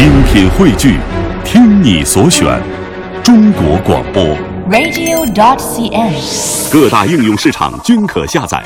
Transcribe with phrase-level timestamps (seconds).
[0.00, 0.96] 精品汇聚，
[1.44, 2.58] 听你所选，
[3.22, 4.24] 中国广播。
[4.70, 6.72] radio.dot.cn，。
[6.72, 8.64] 各大应用市场均可下载。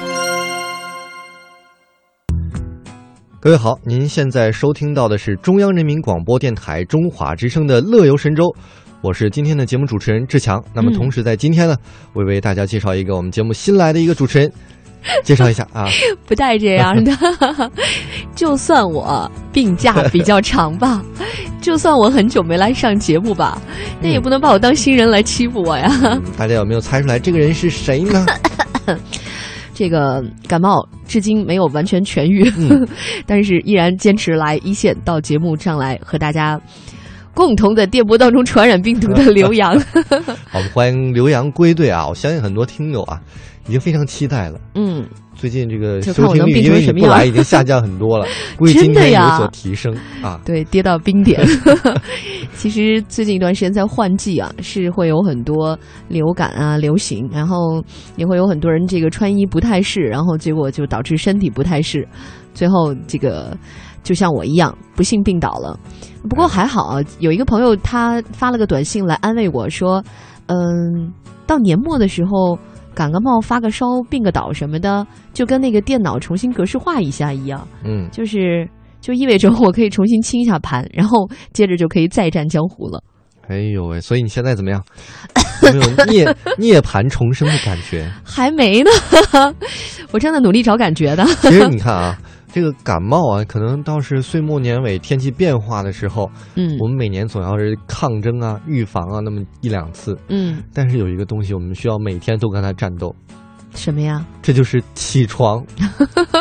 [3.41, 8.45] 各位好，您现在收听到的是中央人民广播电台中华之声的《乐游神州》，
[9.01, 10.63] 我是今天的节目主持人志强。
[10.73, 11.75] 那么同时在今天呢，
[12.13, 14.53] 我为大家介绍一个我们节目新来的一个主持人，
[15.23, 15.87] 介绍一下啊，
[16.27, 17.13] 不带这样的。
[18.35, 21.03] 就算我病假比较长吧，
[21.61, 23.61] 就算我很久没来上节目吧，
[24.01, 25.89] 那也不能把我当新人来欺负我呀。
[26.03, 28.27] 嗯大家有没有猜出来这个人是谁呢？
[29.73, 32.87] 这个感冒至今没有完全痊愈，嗯
[33.27, 36.61] 但是依然坚持来一线到节目上来和大家
[37.35, 39.79] 共同的电波当中传染病毒的 刘洋。
[40.49, 42.07] 好，我们欢迎刘洋归队啊！
[42.07, 43.21] 我相信很多听友啊，
[43.67, 44.59] 已经非常期待了。
[44.75, 50.41] 嗯，最近这个收听率，因为你不来已经下降很多了， 估计真今天的呀有所提升啊。
[50.45, 51.45] 对，跌到冰点。
[52.55, 55.77] 其实最近一段时间在换季啊，是会有很多
[56.09, 57.83] 流感啊、流行，然后
[58.17, 62.07] 也会有很多人这个穿衣不太适，然后结果就导致身体不太适，
[62.55, 63.57] 最后这个
[64.05, 65.77] 就像我一样不幸病倒了。
[66.31, 70.01] 不过还好啊，有一个朋友他发了个短信来安慰我说，
[70.47, 71.13] 嗯，
[71.45, 72.57] 到年末的时候。
[72.97, 77.67] 感个冒、发个烧、病个倒什么的，就跟那个电脑重新格式化一下一样。
[77.85, 83.03] 嗯，就是就意味着我可以重新清一下盘，然后接着就可以再战江湖了。
[83.49, 84.81] 哎呦喂，所以你现在怎么样？
[85.65, 88.09] 有没有涅涅槃重生的感觉？
[88.23, 88.91] 还没呢，
[90.13, 91.25] 我正在努力找感觉的。
[91.25, 92.17] 其实你看啊，
[92.55, 100.17] 这个感冒啊，可能倒是岁末年尾天气变化的时候，嗯我们每年总要是抗争啊、预防啊那么一两次。
[100.29, 103.13] 嗯，但是有一个东西，我们需要每天都跟它战斗，
[103.75, 104.25] 什么呀？
[104.41, 105.67] 这就是起床。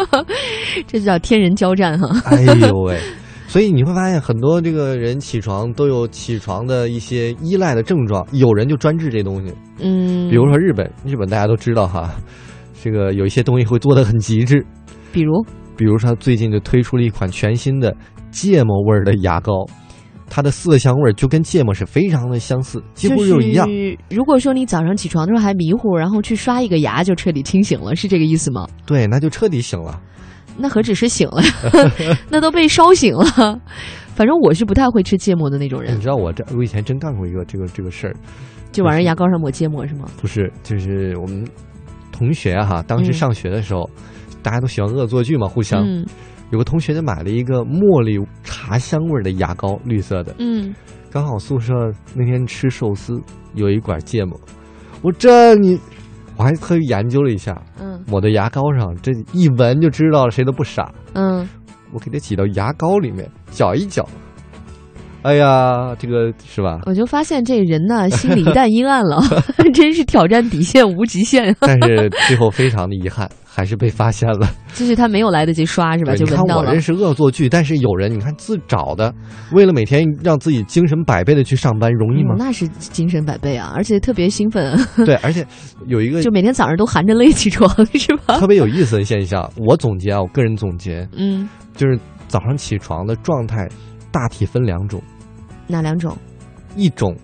[0.85, 2.07] 这就叫天人交战哈。
[2.29, 2.99] 哎呦喂！
[3.47, 9.51] 所以你会发现，很多这个人起床都有起床的一些依赖的症状，有人就专治这东西。
[9.79, 12.13] 嗯，比如说日本，日本大家都知道哈，
[12.83, 14.63] 这个有一些东西会做的很极致，
[15.11, 15.43] 比如
[15.75, 17.95] 比如说他最近就推出了一款全新的
[18.31, 19.65] 芥末味儿的牙膏，
[20.29, 23.67] 它的色香味儿就跟芥末是非常的相似，几乎就一样。
[23.67, 28.67] 就是如果说你早上起床的时候还迷糊，然后去刷一个牙就彻底清醒了，是这个意思吗？
[28.85, 30.01] 对，那就彻底醒了。
[30.57, 31.41] 那何止是醒了，
[32.29, 33.59] 那都被烧醒了。
[34.15, 38.15] 反正我是不太会吃芥末的那种人你，知道我这我以前真干过一个这个这个事儿，
[38.71, 40.05] 就往人牙膏上抹芥末是吗？
[40.21, 41.43] 不是，就是我们
[42.11, 43.89] 同学哈，当时嗯上学的时候，
[44.43, 45.83] 大家都喜欢恶作剧嘛，互相。
[45.83, 46.05] 嗯
[46.51, 50.35] 有个同学就买了一个茉莉茶香味儿的牙膏，绿色的。
[50.37, 50.71] 嗯，
[51.09, 51.73] 刚好宿舍
[52.13, 53.19] 那天吃寿司，
[53.55, 54.39] 有一管芥末，
[55.01, 55.79] 我这你，
[56.37, 60.93] 我还特意研究了一下，嗯抹在牙膏上，这一闻就知道了，谁都不傻。
[61.13, 61.49] 嗯，
[61.91, 64.07] 我给它挤到牙膏里面搅一搅，
[65.23, 66.81] 哎呀，这个是吧？
[66.85, 69.19] 我就发现这人呢， 心里一旦阴暗了，
[69.73, 71.55] 真是挑战底线无极限。
[71.61, 74.49] 但是最后非常的遗憾，还是被发现了。
[74.73, 76.15] 就是他没有来得及刷，是吧？
[76.15, 76.79] 就闻到了你看我这。
[76.79, 79.13] 是恶作剧，但是有人你看自找的，
[79.51, 82.33] 为了每天让自己精神百倍的去上班，容易吗？
[82.35, 84.75] 嗯那是精神百倍啊，而且特别兴奋，
[85.05, 85.45] 对，而且
[85.85, 88.39] 有一个就每天早上都含着泪起床，是吧？
[88.39, 91.97] 特别有意思的现象，我总结啊，我个人总结嗯，就是
[92.27, 93.69] 早上起床的状态
[94.11, 95.01] 大体分两种，
[95.67, 96.17] 哪两种？
[96.75, 97.15] 一种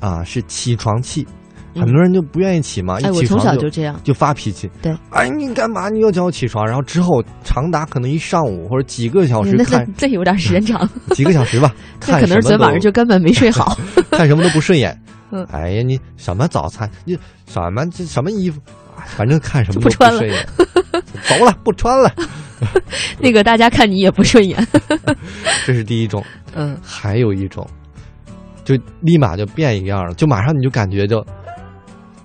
[0.00, 1.39] 啊是起床气，嗯
[1.74, 4.00] 很多人就不愿意起嘛，哎，我从一起床就小就这样。
[4.02, 4.70] 就发脾气。
[4.82, 5.88] 对，哎，你干嘛？
[5.88, 11.72] 你又叫我起床，然后之后长达可能一上午或者几个小时看这有点时间长， 几个小时吧，
[12.06, 13.78] 那看可能是昨天晚上就根本没睡好。
[14.10, 14.98] 看什么都不顺眼。
[15.32, 16.90] 嗯哎呀，你什么早餐？
[17.04, 17.16] 你
[17.46, 18.60] 什么这什么衣服？
[18.98, 20.46] 哎反正看什么都不穿了顺眼。
[21.22, 22.12] 走了，不穿了。
[23.18, 24.66] 那个大家看你也不顺眼。
[25.64, 26.22] 这是第一种，
[26.54, 27.66] 嗯，还有一种，
[28.64, 31.24] 就立马就变一个样了，就马上你就感觉就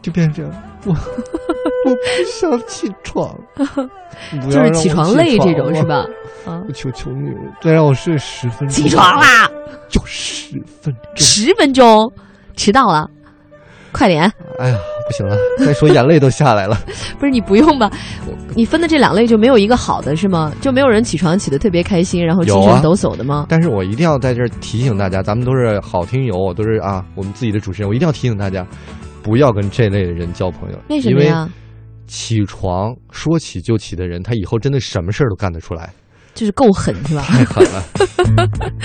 [0.05, 0.45] 就变成。
[0.85, 0.93] 我
[1.85, 1.99] 我不
[2.39, 3.35] 想起床，
[4.51, 5.81] 就是起床累这种是？
[5.83, 6.05] 吧？
[6.45, 8.69] 啊我，求求你了，再让我睡十分钟。
[8.69, 9.19] 起床！
[9.19, 9.49] 啦，
[9.89, 11.15] 就十分钟。
[11.15, 12.11] 十分钟，
[12.55, 13.09] 迟到了，
[13.91, 14.31] 快点！
[14.59, 14.77] 哎呀，
[15.07, 15.35] 不行了，
[15.65, 16.79] 再说眼泪都下来了。
[17.17, 17.89] 不是你不用吧？
[18.55, 20.53] 你分的这两类就没有一个好的是吗？
[20.61, 23.47] 就没有人起床起得特别开心，然后精神抖擞的吗？
[23.49, 28.65] 但是我一定要在这儿提醒大家，咱们都是好听友，都是啊，我们自己的主持人，我一定要提醒大家，
[29.25, 30.77] 不要跟这类的人交朋友。
[30.87, 31.49] 为什么呀？
[32.05, 35.91] 起床说起就起的人，他以后真的什么事儿都干得出来，
[36.35, 37.23] 就是够狠是吧？
[37.23, 37.83] 太狠了。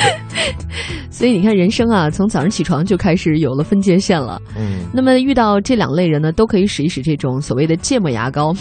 [1.11, 4.41] 所以你看，人生啊，从早上起床就开始有了分界线了。
[4.57, 8.55] 嗯，那么遇到这两类人呢，都可以使一使这种所谓的芥末牙膏，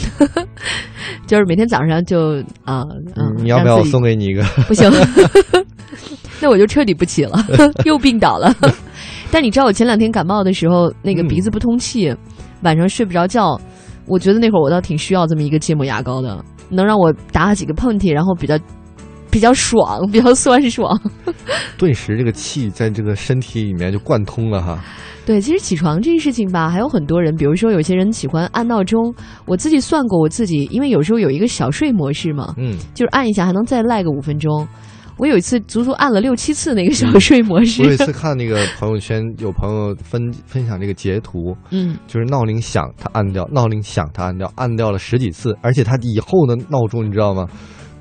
[1.26, 2.84] 就是每天早上就啊，
[3.16, 4.44] 嗯，你要不要我送给你一个？
[4.68, 4.92] 不行，
[6.42, 7.42] 那我就彻底不起了，
[7.86, 8.54] 又病倒了。
[9.32, 12.14] 但你知道我前两天感冒的时候，那个鼻子不通气，
[12.64, 13.60] 晚上睡不着觉，
[14.06, 18.58] 我觉得那会儿我倒挺需要这么一个芥末牙膏的，能让我打几个喷嚏，然后比较
[19.30, 21.00] 比较爽， 比较酸爽。
[21.78, 24.84] 顿时这个气在这个身体里面就贯通了哈。
[25.26, 29.14] 对，其实起床这个事情吧，还有很多人，比如说有些人喜欢按闹钟，
[29.46, 34.68] 我自己算过，我自己因为有时候有一个小睡模式嘛，嗯，就是按一下还能再赖个五分钟。
[35.20, 37.88] 我有一次足足按了六七次那个小睡模式我。
[37.88, 47.48] 有一次看那个朋友圈，有朋友分分享这个截图，嗯，就是闹铃响他按掉，闹铃响他按掉，按掉了十几次，而且他以后的闹钟你知道吗？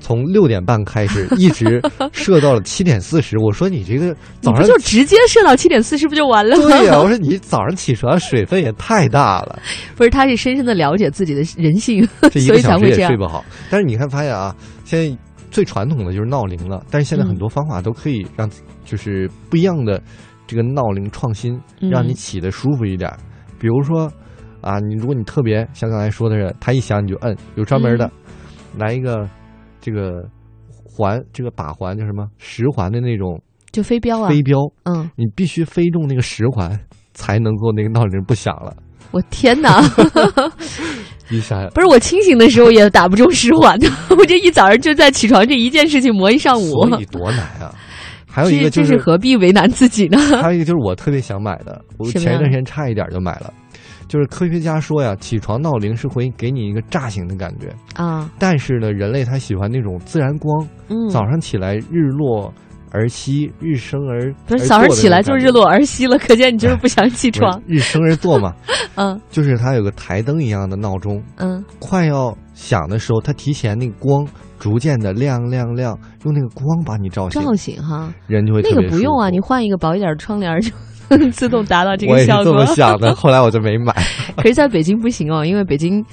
[0.01, 1.81] 从六点半开始，一直
[2.13, 3.37] 设到了七点四十。
[3.37, 6.69] 我说你这个早上就直接设到七点四十不就完了吗？
[6.69, 9.59] 对呀、我说你早上起床水分也太大了，
[9.97, 13.17] 不是，他是深深的了解自己的人性，所以才会这样睡。
[13.17, 13.43] 不好。
[13.69, 14.55] 但是你看发现啊，
[14.85, 15.17] 现在
[15.51, 18.49] 最传统的就是闹铃了，但是现在很多方法都可以让
[18.85, 20.01] 就是不一样的
[20.47, 23.11] 这个闹铃创新，嗯让你起的舒服一点。
[23.59, 24.11] 比如说
[24.61, 29.27] 啊，你如果你特别像刚才说的是，它一响你就摁，有专门的，嗯来一个
[29.81, 30.23] 这个
[30.85, 33.41] 环，这个把环叫什么十环的那种
[33.71, 36.79] 就飞镖啊，飞镖，嗯，你必须飞中那个十环，
[37.13, 38.75] 才能够那个闹铃不响了。
[39.11, 39.81] 我天哪！
[41.29, 43.87] 你想想，不是我清醒的时候也打不中十环的，
[44.17, 47.73] 我这一早上就在起床这一件事情磨一上午，所以多难啊！
[48.31, 50.17] 还有一个就是是何必为难自己呢？
[50.41, 53.53] 还有一个就是 我特别想买的，我前一段时间差一点就买了。
[54.07, 62.51] 就是科学家说呀，起床闹铃是会给你一个炸醒的感觉，啊，但是呢，人类他喜欢那种自然光，嗯，早上起来日落
[62.91, 67.61] 而息，日升而不是早上起来就日落而息了，可见你就是不想起床。
[67.67, 68.53] 日升而 作嘛，
[68.95, 69.19] 嗯。
[69.29, 74.27] 就是它有个台灯一样的闹钟，嗯，快要响的时候，它提前那个光
[74.59, 80.71] 逐渐的亮亮亮，用那个光把你照醒，照醒哈，人就会那个不用啊，你换一个薄一点的窗帘就
[81.31, 82.45] 自动达到这个效果。
[82.45, 82.65] 也这么。
[82.75, 83.93] 想的，后来我就没买。
[84.37, 86.03] 可是在北京不行哦，因为北京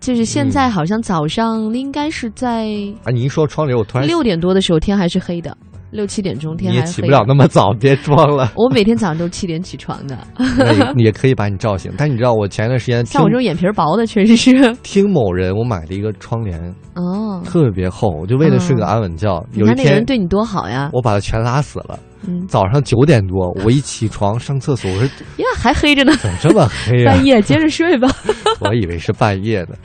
[0.00, 2.66] 就是现在好像早上应该是在
[3.04, 5.56] 啊，你一说窗帘，我突然六点多的时候天还是黑的，
[5.92, 6.86] 六七点钟天你也还。
[6.86, 8.50] 起不了那么早，别装了。
[8.56, 16.58] 我每天早上都七点起床的，那也你也可以把你照醒，但你知道我前一段时间听像我这种眼皮儿薄的，确实是听某人，我买了一个窗帘，
[16.94, 17.40] 哦。
[17.44, 19.44] 特别厚，我就为了睡个安稳觉。
[19.52, 20.90] 你看那个有一天人对你多好呀！
[20.92, 21.98] 我把它全拉死了。
[22.26, 25.04] 嗯，早上九点多，我一起床上厕所，我说
[25.38, 28.08] 呀，还黑着呢，怎么这么黑呀、半夜接着睡吧。
[28.60, 29.76] 我以为是半夜的。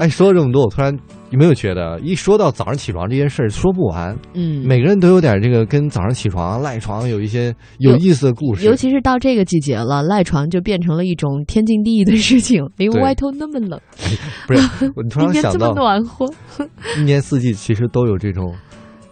[0.00, 0.94] 哎，说了这么多，我突然
[1.30, 4.16] 有没有觉得，一说到早上起床这件事儿，说不完。
[4.32, 8.64] 嗯，每个人都有点这个跟早上起床、赖床有一些有意思的故事。
[8.64, 13.78] 尤其是到这个季节了，赖床就变成了一种天经地义的事情，因为外头那么冷，
[14.48, 16.26] 不是，我突然 想到这么到，暖和，
[16.96, 18.54] 一年四季其实都有这种、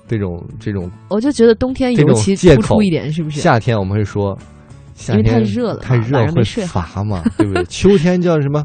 [0.08, 0.90] 这种、这种。
[1.10, 3.40] 我就觉得冬天尤其借口突出一点，是不是？
[3.40, 4.38] 夏天我们会说，
[4.94, 7.62] 夏因为天太热了太热会睡乏嘛，对不对？
[7.64, 8.64] 秋天叫什么？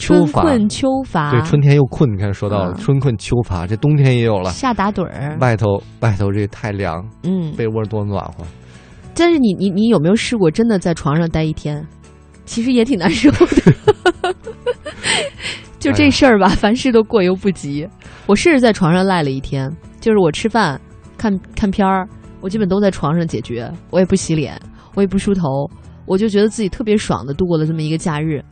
[0.00, 0.40] 秋乏。
[0.40, 4.50] 春困秋乏，对，春天又困，你看说到了、啊春困秋乏，这冬天也有了。
[4.50, 8.44] 夏打盹儿，外头外头这太凉，嗯，被窝多暖和。
[9.14, 11.86] 但是你你你有没有试过真的在床上待一天？
[12.46, 13.46] 其实也挺难受的。
[15.78, 17.86] 就这事儿吧，凡事都过犹不及。
[18.26, 19.70] 我试着在床上赖了一天，
[20.00, 20.80] 就是我吃饭、
[21.16, 22.08] 看看片儿，
[22.40, 24.58] 我基本都在床上解决，我也不洗脸，
[24.94, 25.70] 我也不梳头，
[26.06, 28.42] 我就觉得自己特别爽的度过了这么一个假日。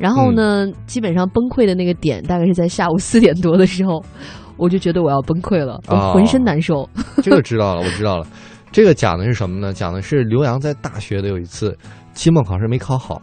[0.00, 4.02] 然后呢，基本上崩溃的那个点大概是在下午四点多的时候，
[4.56, 6.88] 我就觉得我要崩溃了，我哦浑身难受。
[7.22, 8.26] 这个知道了，我知道了。
[8.72, 9.72] 这个讲的是什么呢？
[9.74, 11.76] 讲的是刘洋在大学的有一次
[12.14, 13.20] 期末考试没考好，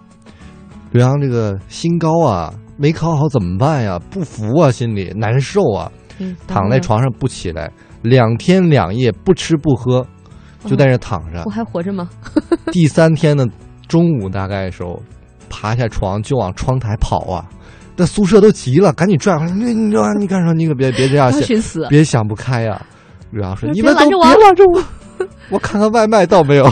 [0.91, 3.99] 刘洋这个心高啊，没考好怎么办呀？
[4.11, 7.71] 不服啊，心里难受啊，嗯，躺在床上不起来，
[8.03, 10.05] 两天两夜不吃不喝，
[10.65, 11.49] 就在这躺着我。
[11.49, 12.09] 还活着吗？
[12.71, 13.47] 第三天的
[13.87, 15.01] 中午大概的时候，
[15.49, 17.45] 爬下床就往窗台跑啊。
[17.95, 19.51] 那宿舍都急了，赶紧拽回来。
[19.51, 20.53] 你你说你干什么？
[20.53, 22.79] 你可别别这样想，别想不开呀、
[23.31, 24.83] 刘洋说：“你们都拦着我别拦着我，
[25.49, 26.71] 我看看外卖到没有。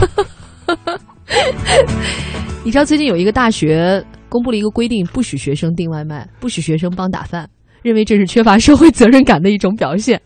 [2.63, 7.49] 你知道最近有一个大学公布了一个规定，不许学生订外卖，不许学生帮打饭，
[7.81, 10.21] 认为这是缺乏社会责任感的一种表现。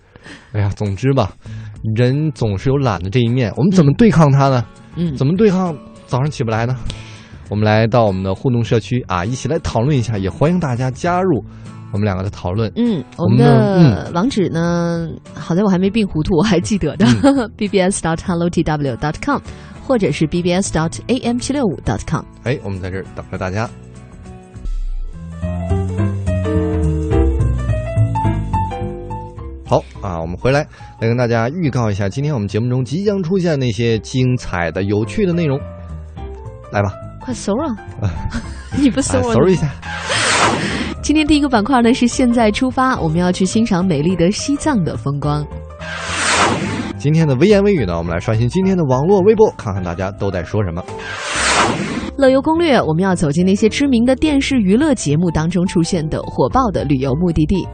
[0.51, 1.31] 哎呀，总之吧，
[1.95, 3.53] 人总是有懒的这一面。
[3.55, 4.65] 我们怎么对抗它呢？
[4.97, 5.73] 嗯，怎么对抗
[6.07, 6.75] 早上起不来呢？
[7.49, 11.43] 我们来到我们的互动社区啊，一起来讨论一下，也欢迎大家加入
[11.91, 12.71] 我们两个的讨论。
[12.75, 17.07] 嗯，我我们们的的网址呢，好在我还没病糊涂，我还记得的
[17.57, 19.41] ，bbs dot hello tw dot com，
[19.83, 22.23] 或者是 bbs dot am 七六五 dot com。
[22.43, 23.67] 哎，我们在这儿等着大家。
[29.65, 30.61] 好啊，我们回来
[31.01, 35.59] 来跟大家预告一下，今天我们节目中即将出现那些精彩的、有趣的内容。
[36.71, 36.93] 来吧，
[37.29, 37.69] 快搜啊！
[38.75, 39.69] 你不搜啊，我，搜一下。
[41.03, 45.45] 今天第一个板块呢是现在出发，我们要去欣赏美丽的西藏的风光。
[46.97, 50.83] 今天的微言微语呢，我们来刷新今天的网络微博，看看大家都在说什么。
[52.17, 57.67] 乐游攻略，我们要走进那些知名的电视娱乐节目当中出现的火爆的旅游目的地。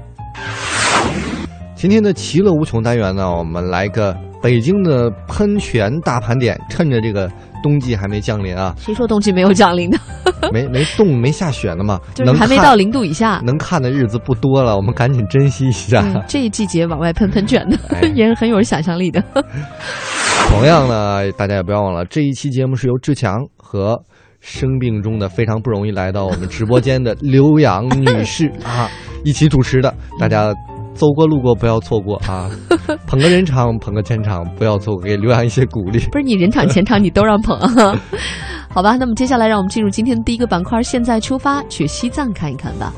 [1.75, 7.31] 今天的其乐无穷单元呢，我们来个北京的喷泉大盘点，趁着这个
[7.65, 9.97] 冬季还没降临啊，谁说冬季没有降临的？
[10.53, 13.41] 没没冻没下雪呢嘛，就是还没到零度以下。
[13.43, 16.03] 能看的日子不多了，我们赶紧珍惜一下。
[16.05, 19.19] 嗯，这一季节往外喷喷卷的哎 也是很有想象力的。
[20.51, 23.99] 同样呢，大家也不要忘了，这一期节目是由志强和
[24.39, 28.87] 生病中的非常不容易来到我们直播间的刘洋女士啊
[29.23, 30.53] 一起主持的，大家。
[30.95, 32.49] 走过路过不要错过啊！
[33.05, 35.99] 捧个人场，捧个钱场，不要错过，给刘洋一些鼓励。
[36.11, 37.99] 不是你人场钱场你都让捧啊？
[38.73, 42.93] 好吧，那么接下来让我们进入今天的第一个板块，现在出发去西藏看一看吧。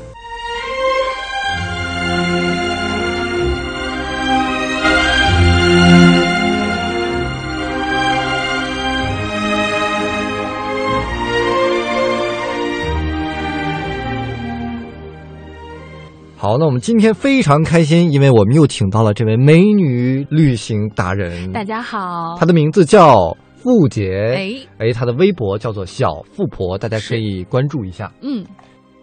[16.40, 28.12] 好，那我们今天非常开心，因为我们又请到了这位美女旅行达人，大家好，她的名字叫付杰，哎，哎，她的微博叫做小富婆，大家可以关注一下。
[28.22, 28.46] 嗯，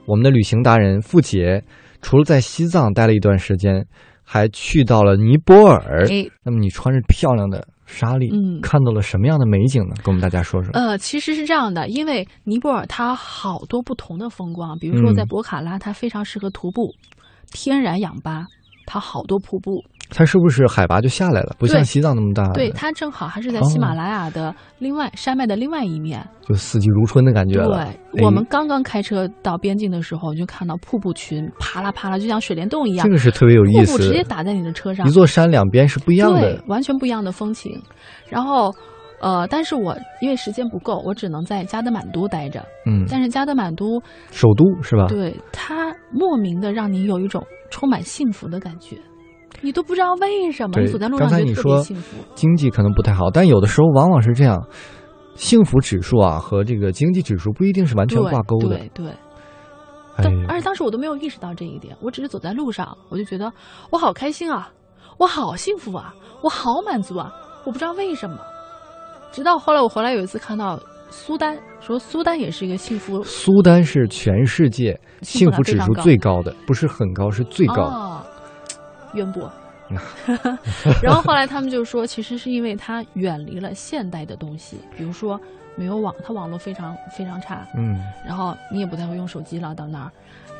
[0.05, 1.61] 我们的旅行达人付杰，
[2.01, 3.85] 除了在西藏待了一段时间，
[4.23, 6.07] 还去到了尼泊尔。
[6.07, 8.61] 哎，那么你穿着漂亮的纱丽，嗯。
[8.61, 9.95] 看到了什么样的美景呢？
[9.97, 10.71] 跟我们大家说说。
[10.71, 15.15] 呃，其实是这样的，因为尼泊尔它好多不同的风光，比如说嗯。
[15.15, 16.93] 在博卡拉，它非常适合徒步，
[17.55, 18.45] 天然氧吧，
[18.85, 21.55] 它好多瀑布，它是不是海拔就下来了？
[21.57, 26.23] 不像西藏那么大，对，它正好还是在哦喜马拉雅的另外山脉的另外一面。
[26.47, 27.89] 就四季如春的感觉了。
[28.11, 34.23] 对，我们哎刚刚开车到边境的时候，就看到瀑布群啪啦啪啦，就像水帘洞一样这，个是特别有意思瀑布直接。
[34.23, 37.81] 打在你的车上一，座山两边是不一样的对，，完全不一样的风情。
[38.29, 38.73] 然后，
[39.25, 42.63] 呃，但是我因为时间不够，我只能在加德满都待着。
[42.85, 45.07] 嗯，但是加德满都，首都是吧？
[45.07, 48.99] 对它莫名的让你有一种充满幸福的感觉，
[49.61, 52.17] 你都不知道为什么，你走在路刚上觉得特别才你说幸福。
[52.35, 54.63] 经济可能不太好，但有的时候往往是这样，
[55.33, 58.77] 幸福指数啊和这个经济指数不一定是完全挂钩的。
[58.77, 59.07] 对对，
[60.17, 63.51] 哎当呀，而且当时我都没有意识到这一点，我只是走在路上，我就觉得
[63.89, 64.71] 我好开心啊，
[65.17, 66.13] 我好幸福啊，
[66.43, 67.33] 我好满足啊，
[67.65, 68.37] 我不知道为什么。
[69.35, 77.83] 直到后来我回来有一次看到苏丹说苏丹也是一个幸福苏丹是全世界幸福指数最高的，幸不是很高，是最高。
[77.83, 78.21] 哦，
[79.13, 79.51] 渊博。
[81.01, 85.39] 然后后来他们就说，其实是因为它远离了现代的东西，比如说
[85.75, 90.11] 没有网，它网络非常非常差，嗯，然后你也不太会用手机了，到那儿，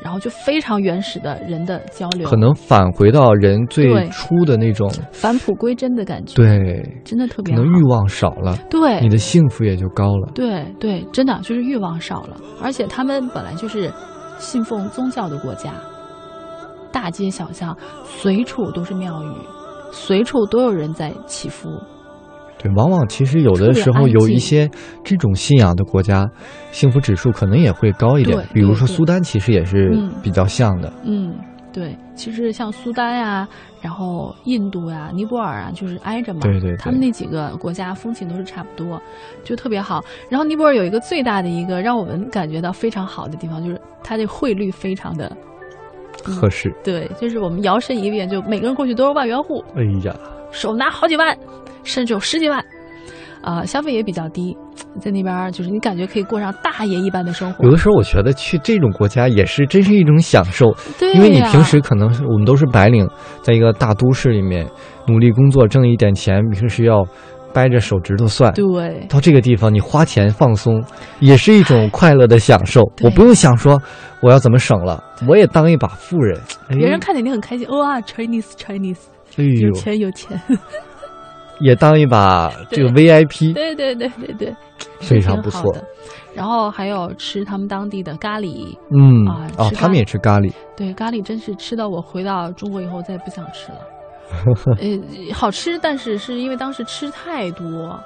[0.02, 7.62] 然后就非常原始的人的交流，可能返回到人最初的那种，返璞归真的感觉，，对，真的特别好。
[7.62, 9.00] 可能欲望少了，对。
[9.00, 10.30] 你的幸福也就高了。
[10.34, 13.90] 对对，真的就是欲望少了，而且他们本来就是
[14.38, 15.72] 信奉宗教的国家，
[16.96, 17.76] 大街小巷
[18.06, 19.30] 随处都是庙宇，
[19.92, 21.68] 随处都有人在祈福。
[22.58, 24.66] 对，往往其实有的时候有一些
[25.04, 26.26] 这种信仰的国家，
[26.72, 28.46] 幸福指数可能也会高一点对。
[28.54, 30.90] 比如说苏丹，其实也是嗯比较像的。
[31.04, 31.36] 嗯，
[31.70, 33.46] 对，其实像苏丹呀、
[33.82, 36.40] 然后印度呀、尼泊尔啊，就是挨着嘛。
[36.40, 38.98] 对对对他们那几个国家风情都是差不多，
[39.44, 40.02] 就特别好。
[40.30, 45.30] 然后尼泊尔有一个最大的一个让我们感觉到非常好的地方，就是它的汇率非常的
[46.24, 46.74] 合适。
[46.82, 50.14] 对，就是我们摇身一变，就每个人过去都是万元户，哎呀，
[50.50, 51.36] 手拿好几万，
[51.84, 52.64] 甚至有十几万，
[53.42, 54.56] 啊、消费也比较低，
[55.00, 57.64] 在那边就是你感觉可以过上大爷一般的生活。
[57.64, 63.08] 有的时候我觉得去这种国家也是真是一种享受，对因为你平时可能是我们都是白领，
[63.42, 64.66] 在一个大都市里面
[65.06, 67.04] 努力工作挣一点钱，平时要
[67.56, 68.52] 掰着手指头算。
[68.52, 69.06] 对。
[69.08, 70.84] 到这个地方，你花钱放松，
[71.20, 72.82] 也是一种快乐的享受。
[73.02, 73.80] 我不用想说
[74.20, 76.38] 我要怎么省了，我也当一把富人。
[76.68, 78.98] 哎别人看见你很开心，哇，Chinese Chinese，
[79.38, 80.38] 哎有，钱有钱，
[81.60, 84.54] 也当一把这个 VIP，对对对对对，
[85.00, 85.72] 非常不错。
[85.72, 85.82] 的。
[86.34, 93.78] 然后还有吃他们当地的咖喱，嗯啊哦，他们也吃咖喱，对咖喱真是吃到我回到中国以后再也不想吃了。
[94.78, 97.98] 呃，好吃，但是是因为当时吃太多，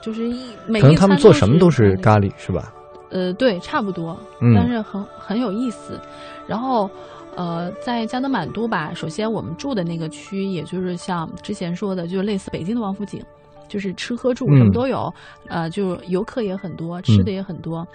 [0.00, 2.72] 就是一每一可能他们餐做什么都是是咖喱，是吧？
[3.10, 6.00] 呃，对，差不多，嗯但是很很有意思。
[6.46, 6.88] 然后，
[7.36, 13.22] 呃，在加德满都吧，首先我们住的那个区，也就是像之前说的，就是类似北京的王府井，
[13.68, 15.12] 就是吃喝住嗯什么都有，
[15.48, 17.86] 呃，就游客也很多，吃的也很多。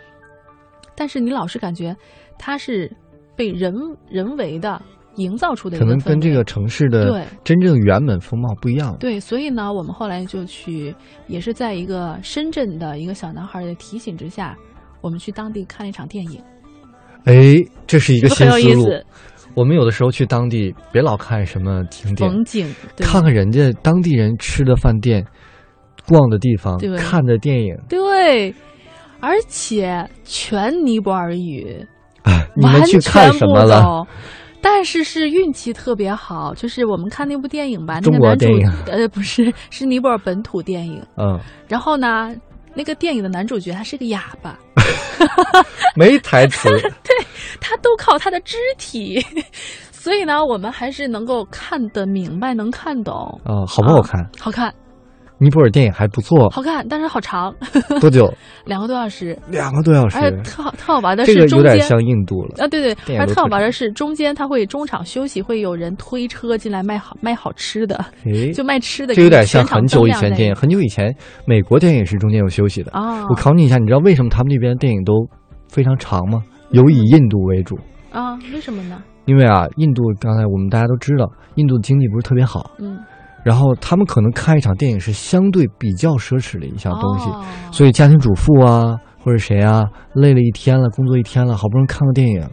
[0.96, 1.96] 但是你老是感觉
[2.38, 2.92] 它是
[3.36, 3.74] 被人
[4.10, 4.82] 人为的
[5.18, 8.96] 营造出的一可能跟这个城市的对真正原本风貌不一样。
[9.00, 10.96] 对，所以呢，我们后来就去，
[11.28, 14.56] 也是在一个深圳的一个小男孩的提醒之下，
[15.02, 16.42] 我们去当地看了一场电影，
[17.26, 17.56] 哎，
[17.86, 18.88] 这是一个 新思路。
[19.56, 25.26] 我们有的时候去当地，别老看什么景点，风景，看看人家当地人吃的饭店、
[26.08, 27.76] 逛的地方、看的电影。
[27.90, 28.54] 对，
[29.20, 31.84] 而且全尼泊尔语，
[32.56, 34.06] 你们去看什么了？
[34.62, 38.48] 但是是运气特别好，就是我们看那部电影吧，那个男主
[38.92, 42.36] 呃不是是尼泊尔本土电影，嗯，然后呢，
[42.74, 44.58] 那个电影的男主角他是个哑巴，
[45.96, 46.70] 没台词。
[47.04, 47.16] 对
[47.60, 49.20] 他都靠他的肢体，
[49.92, 53.14] 所以呢，我们还是能够看得明白，能看懂。
[53.44, 54.30] 啊，好不好看？
[54.40, 54.74] 好看，
[55.40, 57.54] 尼泊尔电影还不错，好看，但是好长，
[58.02, 58.34] 多久？
[58.66, 60.32] 两个多小时，两个多小时而。
[60.32, 61.62] 且特好特好玩的这个有。
[61.62, 62.64] 点像印度了。
[62.64, 69.14] 啊，对对，而特好玩的是中间他会中场休息，会有人推车进来卖好卖好吃的，诶， 就卖吃的。
[69.14, 71.16] 这有点像很久以前电影，很久以前
[71.46, 72.92] 美国电影是中间有休息的。
[72.92, 75.28] 啊，我考你一下，你知道为什么他们那边的电影都
[75.70, 76.42] 非常长吗？
[76.72, 77.78] 有以印度为主，
[78.12, 79.02] 啊，为什么呢？
[79.26, 82.98] 因为啊，印度刚才我们大家都知道，印度的经济不是特别好，嗯，
[83.48, 92.46] 然后他们可能看一场电影是相对比较奢侈的一项东西，哦所以家庭主妇啊或者谁啊累了一天了，工作一天了，好不容易看个电影，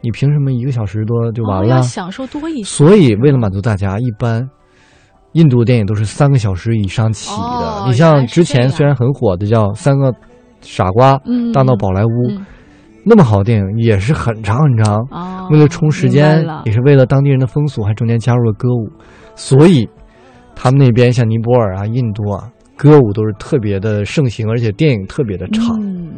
[0.00, 1.68] 你凭什么一个小时多就完哦了？
[1.68, 2.64] 要享受多一些。
[2.64, 4.44] 所以为了满足大家，一般
[5.34, 7.36] 印度电影都是三个小时以上起的。
[7.36, 10.12] 哦你像之前虽然很火的叫《三个
[10.60, 12.44] 傻瓜》嗯大闹宝莱坞》嗯
[13.04, 14.96] 那么好的电影也是很长很长。
[15.10, 18.88] 哦，为了充时间，也是为了当地人的风俗，还中间加入了歌舞，
[19.36, 19.88] 所以
[20.54, 25.78] 他们那边像尼泊尔啊、印度啊，歌舞都是特别的盛行，而且电影特别的长。
[25.80, 26.12] 嗯，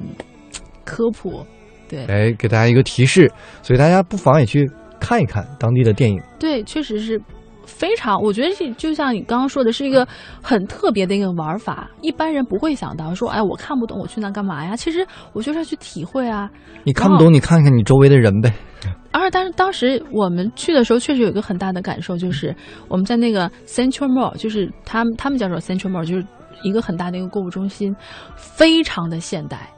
[0.85, 1.45] 科普，
[1.89, 3.31] 对哎，给大家一个提示，
[3.63, 6.21] 所以大家不妨也去看一看当地的电影。
[6.39, 7.21] 对，确实是
[7.67, 10.07] 非常，我觉得这就像你刚刚说的，是一个
[10.43, 14.77] 很特别的一个玩法，一般人不会想到说，哎，我看不懂，我去那干嘛呀？
[14.77, 16.51] 其实我就是要去体会啊。
[16.85, 18.53] 你看不懂，你看看你周围的人呗。
[19.13, 22.55] 而但是当时我们去的时候，确实有一个很大的感受，就是
[22.89, 26.27] 我们在那个 Central Mall，就是他们他们叫做 Central Mall，就是
[26.63, 27.95] 一个很大的一个购物中心，
[28.37, 29.71] 非常的现代，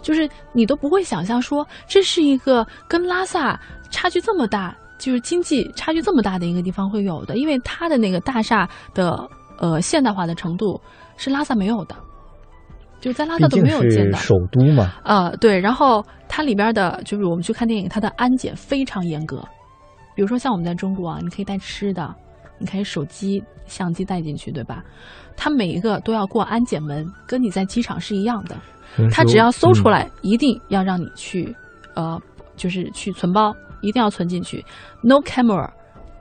[0.00, 10.80] 就是你都不会想象说这是一个跟拉萨差距这么大，就是经济差距这么大的一个地方会有的，因为它的那个大厦的呃现代化的程度
[11.18, 11.94] 是拉萨没有的，
[13.00, 14.16] 就是在拉萨都没有见到。
[14.16, 19.44] 是首都嘛，呃，对，然后它里边的，就是我们去看电影，它的安检非常严格。
[20.16, 22.14] 比如说像我们在中国啊，你可以带吃的，
[22.58, 24.82] 你可以手机、相机带进去，对吧？
[25.36, 28.56] 它每一个都要过安检门，跟你在机场是一样的。
[29.12, 30.04] 它只要搜出来。
[30.04, 31.54] 来，一定要让你去，
[31.94, 32.18] 呃，
[32.56, 33.52] 就是去存包，
[33.84, 34.64] 一定要存进去。
[35.02, 35.68] No camera,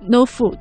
[0.02, 0.58] no food,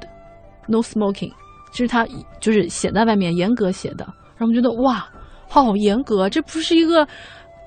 [0.67, 1.33] no smoking，
[1.73, 2.07] 这是他
[2.41, 4.05] 就是写在外面严格写的。
[4.05, 5.07] 然后我们觉得哇，
[5.49, 7.07] 好严格，这不是一个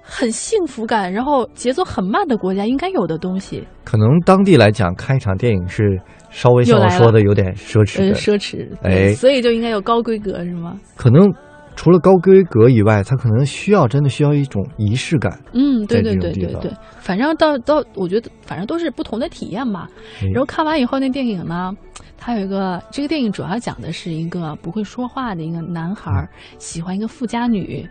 [0.02, 3.66] 很幸福感，然后节奏很慢的国家应该有的东西。
[3.84, 10.80] 可能当地来讲，看一场电影是稍微像我又来了说的有点奢侈奢侈，哎所以就应该有高规格，是吗？
[10.96, 11.32] 可能
[11.76, 15.40] 除了高规格以外，它可能需要真的需要一种仪式感。
[15.54, 19.88] 嗯，对对对对对，反正到到，我觉得反正都是不同的体验嘛。
[20.22, 21.72] 哎然后看完以后，那电影呢，
[22.18, 27.88] 它有一个这个电影主要讲的是一个不会说话的一个男孩儿喜欢一个富家女，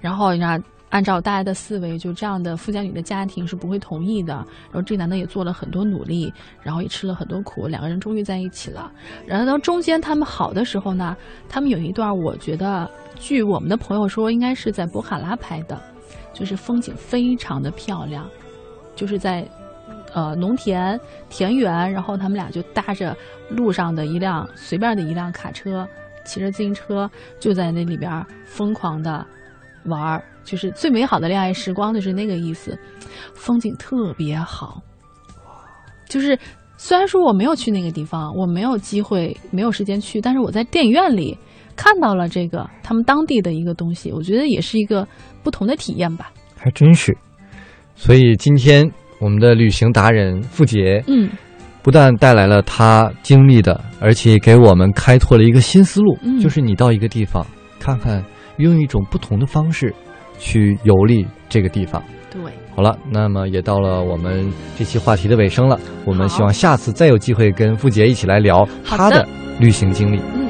[0.00, 0.62] 然后你看。
[0.90, 4.34] 按照大家的思维，就这样的富家女的家庭是不会同意的。
[4.34, 8.90] 然后这男的也做了很多努力，然后也吃了很多苦，两个人终于在一起了。
[9.26, 11.16] 然后到中间他们好的时候呢，
[11.48, 15.78] 他们有一段，我觉得据我们的朋友说，应该是在博卡拉拍的，
[16.32, 18.26] 就是风景非常的漂亮，
[18.96, 19.46] 就是在
[20.14, 20.98] 呃农田
[21.28, 23.14] 田园，然后他们俩就搭着
[23.50, 25.86] 路上的一辆随便的一辆卡车，
[26.24, 29.26] 骑着自行车就在那里边疯狂的
[29.86, 32.78] 玩儿，就是最美好的恋爱时光，就是那个意思，
[33.34, 34.82] 风景特别好，
[36.08, 36.38] 就是。
[36.80, 41.36] 虽然说我没有去那个地方，我没有机会，没有时间去，但是我在电影院里
[41.74, 45.04] 看到了这个他们当地的一个东西，我觉得也是一个
[45.42, 46.30] 不同的体验吧。
[46.56, 47.18] 还真是。
[47.96, 48.88] 所以今天
[49.18, 51.28] 我们的旅行达人付杰，嗯
[51.82, 57.44] 不但带来了他经历的，而且给我们开拓了一个新思路，嗯就是你到一个地方
[57.80, 58.24] 看看，
[58.58, 59.94] 用一种不同的方式
[60.38, 62.02] 去游历这个地方。
[62.30, 62.40] 对，
[62.76, 65.80] 好了，那么也到了我们这期话题的尾声了。
[66.04, 69.26] 我们希望下次再有机会跟付杰一起来聊他的
[69.58, 70.20] 旅行经历。
[70.34, 70.46] 嗯。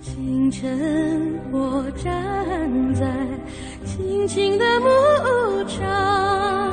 [0.00, 3.06] 清晨，我站在
[3.84, 6.65] 青青的牧场，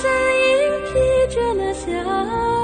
[0.00, 2.61] 身影披着那霞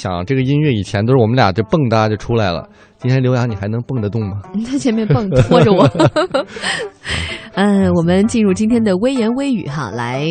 [0.00, 4.40] 想，这个音乐以前都是我们俩就蹦哒就出来了，今天刘洋你还能蹦得动吗？
[4.54, 5.86] 你在前面蹦拖着我。
[7.54, 10.24] 嗯，我们进入今天的微言微语哈，来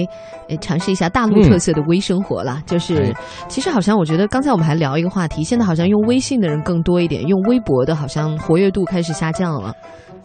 [0.48, 2.64] 呃尝试一下大陆特色的微生活了。
[2.66, 3.14] 就是哎
[3.48, 9.74] 其实好像我觉得刚才我们还聊一个话题，现在好像用微信的人更多一点，用微博的好像活跃度开始下降了。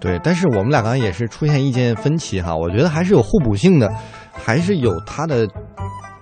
[0.01, 3.93] 对，但是我们俩刚才也是出现意见分歧哈，我觉得还是有互补性的，
[4.33, 5.47] 还是有它的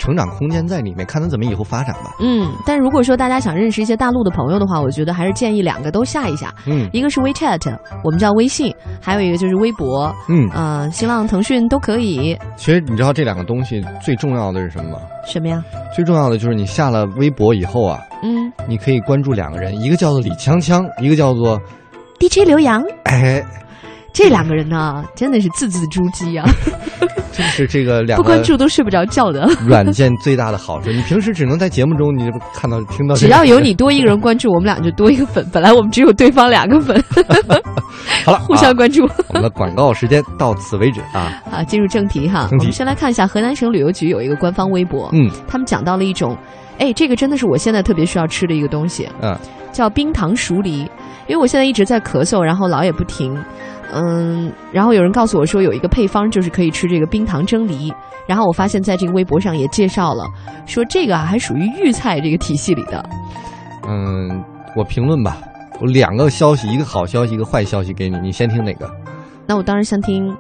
[0.03, 2.13] 成长空间在里面，看他怎么以后发展吧。
[2.19, 6.53] 嗯，但如果说大家想认识一些大陆的朋友的话，我觉得还是建议两个都下一下。
[6.67, 12.37] 嗯一个是 WeChat，我们叫微信，还有一个就是微博，嗯，呃，新浪、腾讯都可以。
[12.57, 14.99] 其实你知道这两个东西最重要的是什么吗？
[15.25, 15.63] 什么呀？
[15.95, 21.61] 最重要的就是你下了微博以后啊，嗯你可以关注两个人，一个叫做李锵锵，一个叫做
[22.19, 23.43] ，DJ 刘洋，哎，
[24.13, 26.47] 这两个人呢，真的是字字珠玑啊，
[27.33, 29.49] 这是这个两个不关注都睡不着觉的。
[29.67, 30.91] 软件最大的好处。
[30.91, 35.49] 你平时只能在节目中你看到听到只，要有你多一个人关注，我们俩就多一个粉。
[35.51, 37.03] 本来我们只有对方两个粉，
[38.27, 39.03] 好了，互相啊关注。
[39.29, 41.41] 我们的广告时间到此为止啊。
[41.51, 46.37] 啊，进入正题哈，我们先来看一下河南省旅游局有一个官方微博，嗯他们讲到了一种，
[46.79, 49.35] 哎，这个真的是我现在特别需要吃的一个东西，嗯，
[49.73, 50.87] 叫冰糖熟梨。
[51.29, 53.33] 因为我现在一直在咳嗽，然后老也不停，
[53.93, 57.93] 嗯，然后有人告诉我说有一个配方就是可以吃这个冰糖蒸梨，
[58.27, 60.25] 然后我发现在这个微博上也介绍了，
[60.67, 63.05] 说这个啊还属于豫菜这个体系里的。
[63.87, 64.43] 嗯，
[64.75, 65.37] 我评论吧，
[65.81, 68.91] 我两个消息，一个好消息，一个坏消息给你，你先听哪个？
[69.47, 70.35] 那我当然先听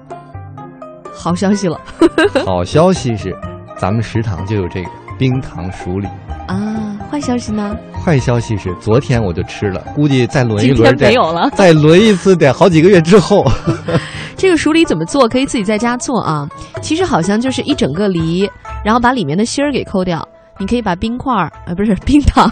[1.12, 1.78] 好消息了
[2.46, 3.36] 好消息是，
[3.76, 4.88] 咱们食堂就有这个
[5.18, 6.06] 冰糖熟梨。
[6.46, 7.76] 啊，坏消息呢？
[8.02, 11.50] 坏消息是，昨天我就吃了，估计再轮一轮没有了。
[11.54, 13.44] 再轮一次得好几个月之后。
[14.34, 15.28] 这个熟梨怎么做？
[15.28, 16.48] 可以自己在家做啊。
[16.80, 18.50] 其实好像就是一整个梨，
[18.82, 20.26] 然后把里面的芯儿给抠掉。
[20.58, 22.50] 你可以把冰块儿，呃，不是 冰糖，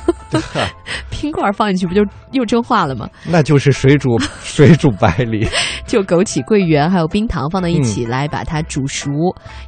[1.08, 3.08] 冰块儿放进去，不就又蒸化了吗？
[3.26, 5.48] 那就是水煮水煮白梨。
[5.86, 9.10] 就枸杞、桂圆还有冰糖放到一起来把它煮熟，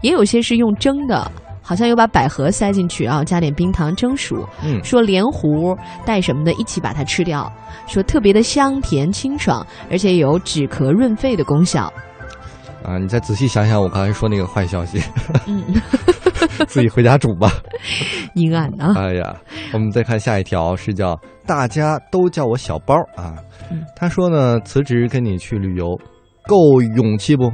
[0.03, 1.33] 也有些是用蒸的。
[1.63, 4.47] 好像有把百合塞进去，然后加点冰糖蒸熟。
[4.63, 7.51] 嗯，说连糊带什么的一起把它吃掉，
[7.87, 11.93] 说特别的香甜清爽，而且有止咳润肺的功效。
[12.85, 15.01] 啊，你再仔细想想我刚才说那个坏消息，
[15.47, 15.63] 嗯，
[16.67, 17.53] 自己回家煮吧。
[18.35, 18.93] 阴暗啊。
[18.97, 19.37] 哎呀，
[19.73, 23.37] 我们再看下一条，是叫大家都叫我小包啊
[23.71, 23.85] 嗯。
[23.95, 25.97] 他说呢，辞职跟你去旅游，
[26.49, 27.53] 够勇气不？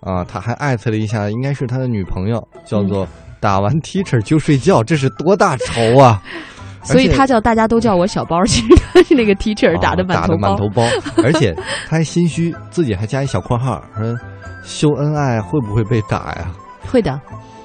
[0.00, 3.06] 啊，他还艾特了一下，应该是他的女朋友，叫做
[3.40, 6.22] 打完 teacher 就睡觉，这是多大仇啊！
[6.84, 10.82] 所以他叫大家都叫我小包，其实他是那个 teacher 打的啊打的满头包。
[10.82, 11.54] 满头包， 而且
[11.86, 14.16] 他还心虚，自己还加一小括号说
[14.64, 16.48] 秀恩爱会不会被打呀？
[16.90, 17.20] 会的，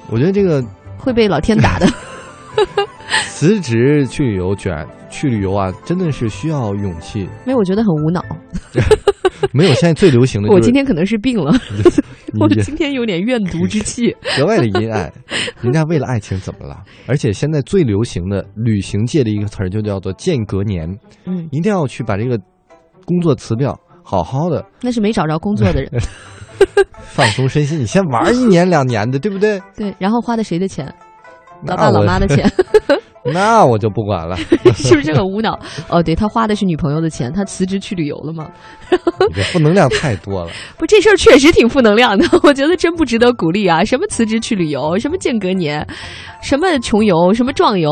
[0.09, 0.63] 我觉得这个
[0.97, 1.87] 会被老天打的。
[3.45, 7.29] 辞职去旅游卷去旅游啊，真的是需要勇气。
[7.45, 8.19] 没有，我觉得很无脑。
[9.53, 11.53] 没有，现在最流行的就是 我今天可能是病了，
[12.41, 14.15] 我今天有点怨毒之气。
[14.35, 15.13] 格外的阴暗。
[15.61, 16.83] 人家为了爱情怎么了？
[17.05, 20.89] 而且现在最流行的旅行界的一个词儿就叫做间隔年，
[21.25, 22.39] 嗯，一定要去把这个
[23.05, 25.91] 工作辞掉，好好的那是没找着工作的人。
[26.99, 27.79] 放松身心。
[27.79, 29.61] 你先玩一年两年的，对不对？
[29.77, 30.91] 对，然后花的谁的钱？
[31.67, 32.51] 老爸老妈的钱，
[33.33, 34.35] 那我就不管了，
[34.75, 35.59] 是不是很无脑？
[35.89, 38.47] 哦，对他花的是女朋友的钱，他辞职去旅游了吗？
[38.91, 40.51] 你这负能量太多了。
[40.77, 43.83] 不，这事儿确实挺负能量的，我觉得真不值得鼓励啊！
[43.83, 45.85] 什么辞职去旅游，什么间隔年，
[46.41, 47.91] 什么穷游，什么壮游，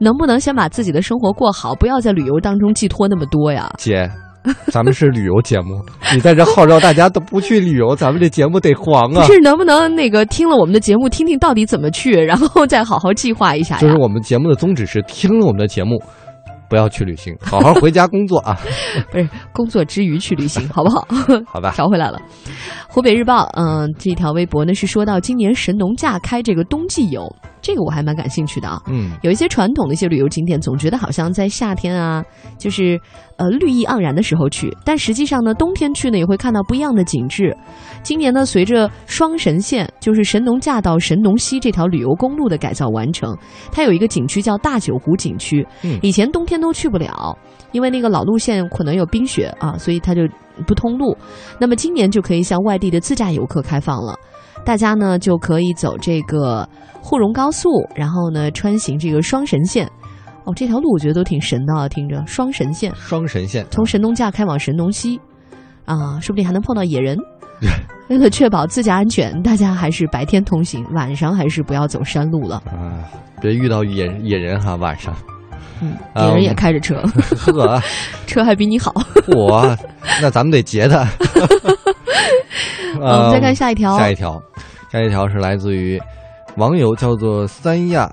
[0.00, 3.72] 能不能先把自己的生活过好，不要在旅游当中寄托那么多呀？
[3.78, 4.10] 姐，
[4.70, 9.26] 咱们是旅游节目，你在这号召大家都不去旅游，咱们这节目得黄啊！
[9.26, 13.78] 不是，能不能那个听了我们的节目，听听到底怎么去，然后再好好计划一下？
[13.78, 16.00] 就是我们节目的宗旨是听了我们的节目，
[16.68, 18.58] 不要去旅行， 好好回家工作啊，
[19.10, 21.06] 不是工作之余去旅行，好不好？
[21.46, 21.72] 好吧？
[21.74, 22.20] 调回来了。
[22.88, 27.24] 湖北日报，嗯，这条微博呢是说到今年神农架开这个冬季游，
[27.66, 28.80] 这个我还蛮感兴趣的啊。
[28.86, 32.22] 嗯，有一些传统的一些旅游景点，总觉得好像在夏天啊，
[32.56, 32.96] 就是
[33.38, 37.56] 呃绿意盎然的时候去，但实际上呢，冬天去呢也会看到不一样的景致。
[38.04, 43.36] 今年呢，随着双神线，就是神农架到神农溪这条旅游公路的改造完成，
[43.72, 47.36] 它有一个景区叫大九湖景区，嗯以前冬天都去不了，
[47.72, 50.22] 因为那个老路线可能有冰雪啊，所以它就
[50.68, 51.16] 不通路。
[51.58, 54.16] 那么今年就可以向外地的自驾游客开放了。
[54.64, 56.68] 大家呢就可以走这个
[57.08, 59.88] 沪蓉高速，然后呢穿行这个双神线。
[60.44, 65.20] 哦，这条路我觉得都挺神的啊，听着双神线，双神线从神农架开往神农溪，
[65.84, 67.16] 啊，说不定还能碰到野人。
[68.10, 72.56] 为了确保自驾安全，大家还是白天通行，晚上还是不要走山路了。
[72.66, 72.98] 啊，
[73.40, 75.14] 别遇到野野人哈，晚上。
[75.80, 77.00] 嗯，啊野人也开着车，
[77.38, 77.80] 呵，
[78.26, 78.92] 车还比你好。
[79.28, 79.76] 我
[80.20, 81.06] 那咱们得截他。
[82.98, 83.96] 嗯我们再看下一条。
[83.98, 84.42] 下一条，
[84.90, 86.00] 下一条是来自于
[86.56, 88.10] 网友叫做三亚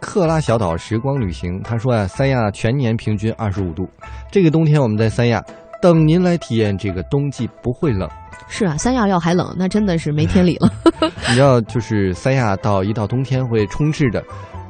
[0.00, 1.60] 克拉小岛时光旅行。
[1.62, 3.88] 他说呀、三亚全年平均二十五度，
[4.32, 5.40] 这个冬天我们在三亚
[5.80, 8.08] 等您来体验这个冬季不会冷。
[8.48, 10.68] 是啊，三亚要还冷，那真的是没天理了。
[11.28, 14.22] 你知道，就是三亚到一到冬天会充斥着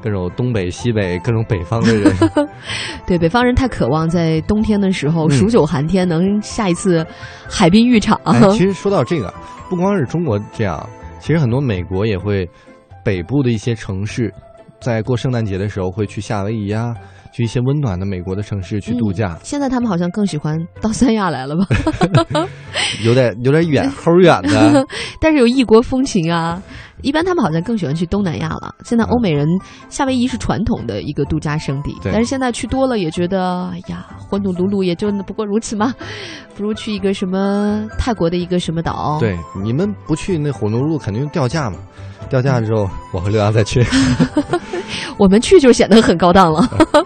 [0.03, 2.15] 各种东北、西北、各种北方的人。
[3.07, 7.05] 对，北方人太渴望在冬天的时候嗯数九寒天能下一次
[7.49, 8.21] 海滨浴场。
[8.25, 9.33] 哎，其实说到这个，
[9.71, 10.87] 不光是中国这样，
[11.21, 12.49] 其实很多美国也会，
[13.05, 14.33] 北部的一些城市，
[14.81, 16.95] 在过圣诞节的时候会去夏威夷啊、
[17.33, 21.67] 去一些温暖的美国的城市去度假嗯，现在他们好像更喜欢到三亚来了吧？
[23.05, 24.87] 有点有点远， 齁远的。
[25.21, 26.63] 但是有异国风情啊。
[27.05, 28.75] 一般他们好像更喜欢去东南亚了。
[28.85, 29.47] 现在欧美人
[29.89, 35.95] 夏威夷是传统的一个度假胜地，但是现在去多了也觉得，哎呀，混沌鲁鲁也就不过如此嘛，
[36.57, 41.79] 不如去一个什么泰国的一个什么岛。，对，你们不去那火奴路肯定掉价嘛，
[42.29, 43.85] 掉价之后我和刘洋再去。
[45.19, 46.67] 我们去就显得很高档了。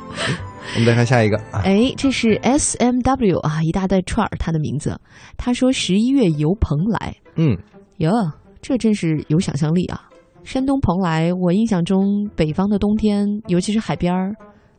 [0.74, 4.98] 我们再看下一个啊，哎，这是 S M W 啊，一大袋串儿，他的名字。
[5.36, 7.56] 他说十一月游蓬莱，嗯，
[7.96, 8.12] 哟，
[8.60, 10.02] 这真是有想象力啊！
[10.44, 14.34] 山东蓬莱，我印象中北方的冬天，尤其是海边儿，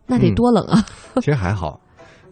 [0.07, 0.83] 那得嗯多冷啊！
[1.15, 1.79] 其实还好，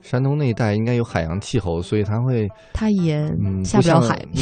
[0.02, 4.20] 山东那一带应该有海洋气候，所以它会它也嗯下不了海。
[4.34, 4.42] 那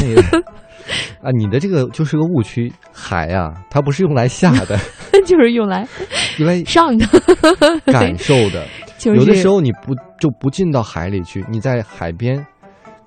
[1.27, 4.77] 啊，你的这个就是个误区，海呀、它不是用来下的，
[5.25, 5.87] 就是用来
[6.37, 7.05] 用来上的，
[7.91, 8.65] 感受的。
[8.97, 12.43] 就是有的时候你不就不进到海里去，你在海边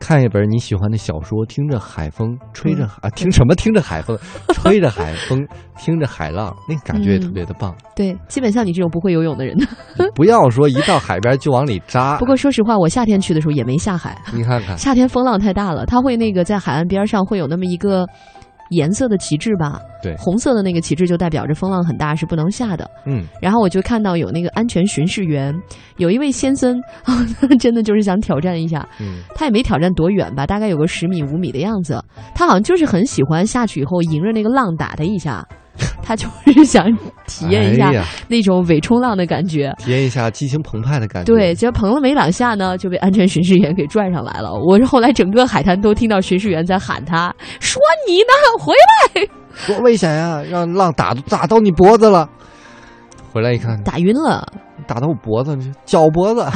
[0.00, 3.54] 看一本你喜欢的小说，听着海风，吹着、嗯 啊，听什么？
[3.54, 4.16] 听着海风，
[4.54, 7.74] 吹着海风，听着海浪，那感觉也嗯特别的棒。
[7.96, 9.56] 对，基本像你这种不会游泳的人。
[9.58, 9.66] 你
[10.14, 18.06] 不要说一到海边就往里扎不，过说实话，我夏天去的时候也没下海，你看看，夏天风浪太大了，它会那个在海岸边上会有那么一个
[18.70, 22.88] 颜色的旗帜吧，对，红色的那个旗帜就代表着风浪很大，是不能下的。
[23.06, 25.54] 嗯，然后我就看到有那个安全巡视员，
[25.96, 26.80] 有一位先生，
[27.58, 28.86] 真的就是想挑战一下。
[29.00, 32.02] 嗯，他也没挑战多远吧，大概有个十米五米的样子。
[32.34, 35.46] 他好像就是很喜欢下去以后迎着那个浪打他一下，
[36.02, 36.84] 他就是想
[37.26, 37.92] 体验一下
[38.28, 39.74] 那种伪冲浪的感觉。
[39.78, 41.32] 体验一下激情澎湃的感觉。
[41.32, 44.52] 对，结果捧了没两下呢，就被安全巡视员给拽上来了。
[44.52, 48.74] 我是后来整个海滩都听到巡视员在喊他，说你呢，回
[49.14, 49.28] 来，
[49.66, 52.28] 多危险呀、让浪打打到你脖子了。
[53.32, 54.46] 回来一看，打晕了。
[54.86, 56.46] 打到我脖子，脚脖子，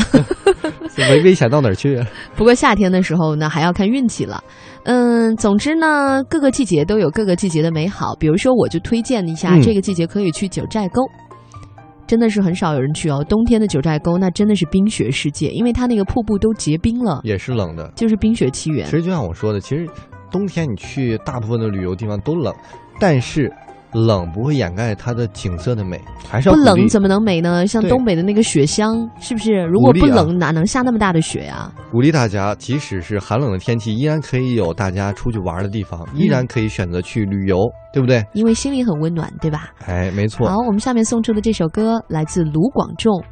[0.95, 2.03] 这危危险到哪儿去？
[2.37, 4.43] 不过夏天的时候呢，还要看运气了。
[4.85, 8.15] 嗯，总之呢，各个季节都有各个季节的美好。
[8.17, 11.03] 比如说，我就推荐一下，嗯这个季节可以去九寨沟。
[12.07, 13.25] 真的是很少有人去哦。
[13.27, 17.91] 冬天的九寨沟那真的是冰雪世界，因为它那个瀑布都结冰了，也是冷的。
[17.95, 18.91] 就是冰雪奇缘其。
[18.91, 19.89] 实就像我说的，其实
[20.31, 22.53] 冬天你去大部分的旅游地方都冷，
[22.99, 23.51] 但是
[23.93, 27.67] 冷不会掩盖它的景色的美，还是要不冷怎么能美呢？
[27.67, 29.63] 像东北的那个雪乡，是不是？
[29.65, 37.57] 如果不冷，哪能下那么大的雪呀、鼓励大家，即使是寒冷的天气，依然可以有大家出去玩的地方，依然可以选择去旅游，
[37.93, 38.25] 对不对？
[38.33, 39.71] 因为心里很温暖，对吧？
[39.87, 40.49] 哎，没错。
[40.49, 43.13] 好，我们下面送出的这首歌来自卢广仲，《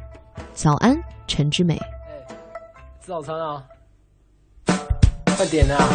[0.53, 0.95] 早安，
[1.27, 1.75] 陈之美》。
[1.77, 1.87] 哎
[3.01, 3.63] 吃早餐啊！
[5.35, 5.89] 快点啊！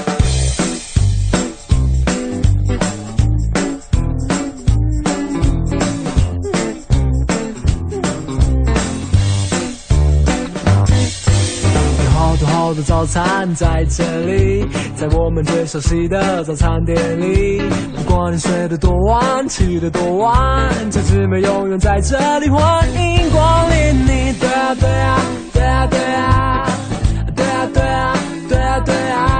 [12.66, 17.62] 好的早餐在这里，在我们最熟悉的早餐店里。
[17.94, 24.32] 不管你睡得多晚，起得多晚，这姊妹永远在这里，欢迎光临你。
[24.40, 25.20] 对啊对啊
[25.52, 26.66] 对啊对啊，
[27.36, 29.35] 对啊对啊对啊对啊，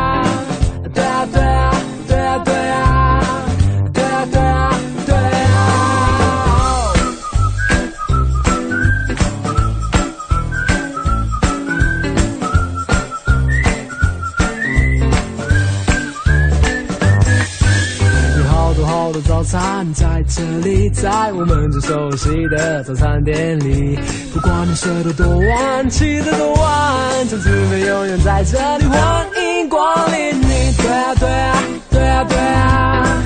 [20.29, 23.99] 这里，在我们最熟悉的早餐店里。
[24.35, 30.73] 不管你睡得多晚，起得多晚，从此没永远在这里，欢迎光临你。
[30.79, 33.23] 对啊对啊对啊对啊，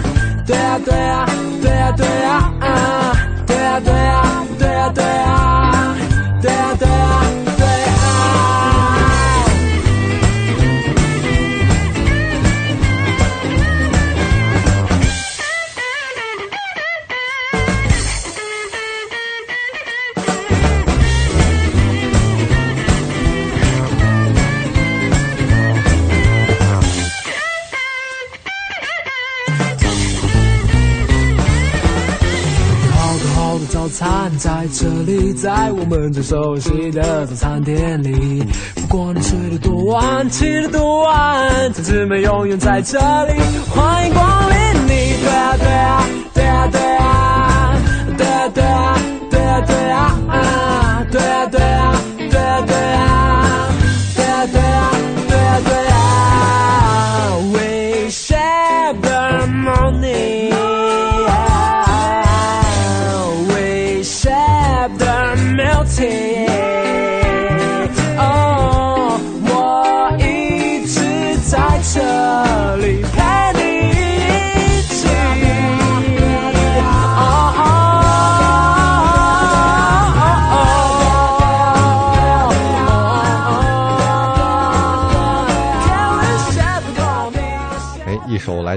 [0.46, 1.26] 对啊对啊
[1.62, 5.69] 对啊对啊，啊对啊对啊对啊对啊，
[35.90, 38.44] 我们最熟悉的早餐店里。
[38.76, 43.32] 不管你睡得多晚，起得多晚，同志们永远在这里，
[43.68, 45.20] 欢迎光临你。
[45.20, 46.06] 对啊对啊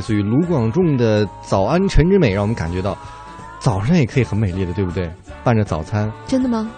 [0.04, 2.98] 自于卢广仲的《早安晨之美》，让我们感觉到
[3.60, 5.10] 早上也可以很美丽的，对不对？
[5.46, 6.70] 伴着早餐，真的吗？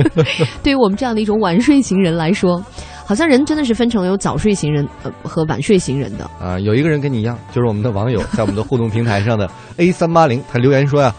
[0.62, 2.62] 对于我们这样的一种晚睡型人来说，
[3.06, 6.24] 好像人真的是分成有早睡型人呃和晚睡型人的。
[6.38, 11.14] 啊、有一个人跟你一样，就是我们的网友，在我们的互动平台上的 A 三八零，他留言说呀，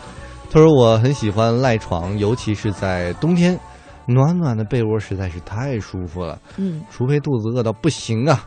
[0.51, 3.59] 他说我很喜欢赖床，尤其是在冬天，
[4.07, 8.43] 暖暖的被窝实在是太舒服了，嗯，除非肚子饿到不行啊，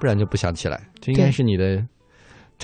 [0.00, 0.80] 不然就不想起来。
[1.00, 1.80] 这应该是你的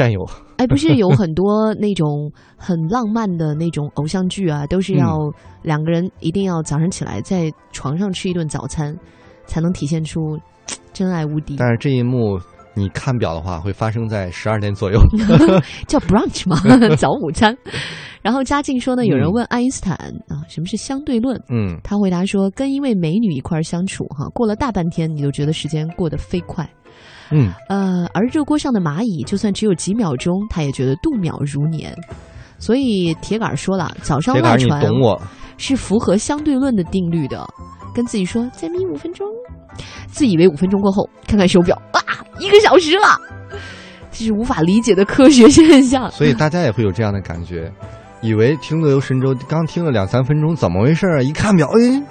[0.00, 0.26] 战友，
[0.56, 5.30] 哎，不是 有很多那种很浪漫的那种偶像剧啊，都是要
[5.60, 8.96] 两个人一定要早上起来在床上吃一顿早餐，
[9.46, 10.38] 才能体现出
[10.94, 12.40] 真爱无敌，但是这一幕
[12.80, 15.00] 你看表的话，会发生在十二点左右。
[15.86, 16.56] 叫 brunch 嘛，
[16.96, 17.56] 早午餐。
[18.22, 19.94] 然后嘉靖说呢，有人嗯问爱因斯坦
[20.28, 21.40] 啊，什么是相对论？
[21.48, 26.68] 嗯，他回答说，跟一位美女一块儿相处，哈，过了大半天，你就觉得时间过得飞快。
[27.30, 31.96] 嗯，呃，而热锅上的蚂蚁，就算只有几秒钟，他也觉得度秒如年。
[32.58, 35.22] 所以铁杆儿说了，早上铁杆儿你赖床懂我，
[35.56, 37.46] 是符合相对论的定律的。
[37.94, 39.26] 跟自己说再眯五分钟，
[40.06, 42.00] 自以为五分钟过后看看手表，啊，
[42.38, 43.20] 一个小时了，
[44.10, 46.10] 这是无法理解的科学现象。
[46.10, 47.72] 所以大家也会有这样的感觉，
[48.22, 51.22] 以为听乐游神州刚听了两三分钟，怎么回事啊？
[51.22, 52.02] 一看表，哎，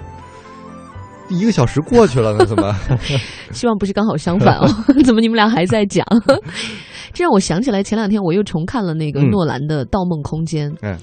[1.30, 2.76] 一个小时过去了呢，怎么？
[3.52, 4.68] 希望不是刚好相反哦，
[5.06, 6.06] 怎么你们俩还在讲？
[7.14, 10.96] 这让我想起来前两天我又重看了那个嗯诺兰的《盗梦空间》，嗯，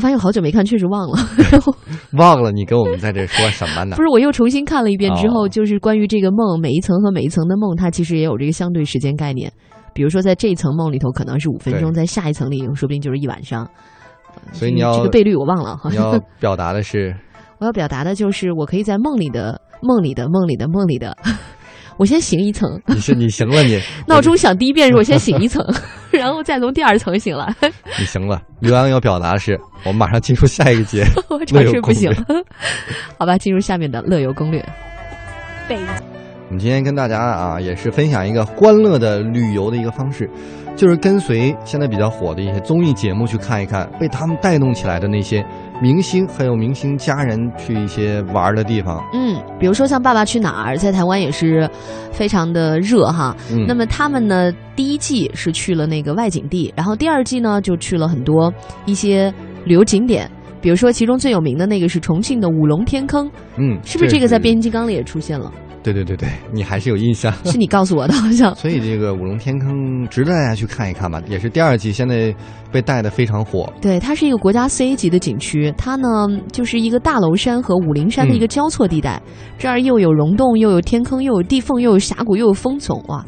[0.00, 1.18] 我发现好久没看，确实忘了。
[1.50, 1.74] 然 后
[2.12, 4.02] 忘了你跟我们在这说什么呢不？
[4.02, 9.52] 是，我又重新看了一遍之后，哦就是关于这个梦，每一层和每一层的梦，它其实也有这个相对时间概念。
[9.92, 13.68] 比如说，在这一层梦里头可能是五分钟，在下一层里说不定就是一晚上。
[14.52, 15.96] 所以你要这个倍率我忘了哈你。
[15.96, 17.14] 要表达的是，
[17.60, 21.14] 我要表达的就是，我可以在梦里的、梦里的、梦里的、梦里的，
[22.00, 23.78] 我先醒一层，你是你行了你，
[24.08, 25.62] 闹钟响第一遍是我先醒一层，
[26.10, 27.54] 然后再从第二层醒来，
[28.00, 28.40] 你行了。
[28.60, 32.44] 刘洋要表达的是，我们马上进入下一个节，我长睡不醒乐游。
[33.18, 34.66] 好吧，进入下面的乐游攻略。
[35.68, 35.76] 北
[36.50, 40.28] 我们今天跟大家啊，也是分享一个欢乐的旅游的一个方式，
[40.74, 45.46] 就是跟随现在比较火的一些综艺节目去看一看，被他们带动起来的那些
[45.80, 49.00] 明星，还有明星家人去一些玩儿的地方。
[49.14, 51.70] 嗯，比如说像《爸爸去哪儿》在台湾也是
[52.10, 53.32] 非常的热哈。
[53.52, 58.52] 嗯，那么他们呢，第一季是去了那个外景地，然后第二季呢就去了很多
[58.86, 59.32] 一些
[59.66, 60.28] 旅游景点，
[60.60, 64.36] 比如说其中最有名的那个是重庆的五龙天坑，嗯，是不是这个在？
[64.36, 65.52] 变形金刚里也出现了？
[65.82, 67.32] 对对对对，你还是有印象。
[67.44, 68.54] 是你告诉我的，好像。
[68.56, 72.34] 所以这个五龙天坑值得大家去看一看吧，也是第二季现在
[72.70, 73.72] 被带的非常火。
[73.80, 76.08] 对，它是一个国家 C 级的景区，它呢
[76.52, 79.20] 就是一个大娄山和武陵山的一个交错地带，
[79.58, 83.24] 这儿又有溶洞，又有天坑，又有地缝，又有峡谷，又有风丛，哇，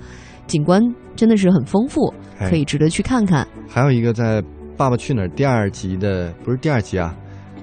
[0.46, 0.82] 景观
[1.16, 3.46] 真的是很丰富，哎可以值得去看看。
[3.68, 4.42] 还有一个在
[4.76, 7.14] 《爸爸去哪儿》第二集的，不是第二集啊，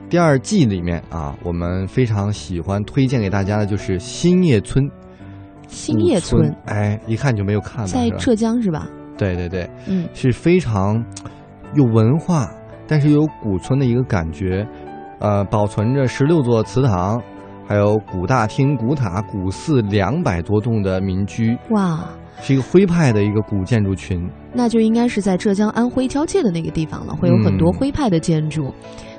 [0.09, 4.89] 第二季里面啊，我们非常喜欢推荐给大家的就是新叶村。
[5.67, 8.87] 新叶村村，哎，一看就没有看在浙江是吧？
[9.17, 11.05] 对对对，嗯，是非常
[11.75, 12.49] 有文化，
[12.87, 14.67] 但是又有古村的一个感觉。
[15.19, 17.21] 呃，保存着十六座祠堂，
[17.67, 22.03] 还有古大厅、古塔、古寺两百多栋的民居，哇，
[22.41, 24.27] 是一个徽派的一个古建筑群。
[24.53, 28.73] 那就应该是在浙江安徽交界的那个地方了，会有很多嗯徽派的建筑。